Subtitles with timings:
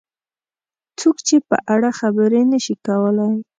[0.99, 3.33] څوک یې په اړه خبرې نه شي کولای.